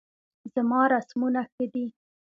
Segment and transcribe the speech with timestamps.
[0.53, 1.85] زما رسمونه ښه دي